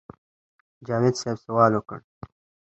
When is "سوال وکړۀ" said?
1.45-1.99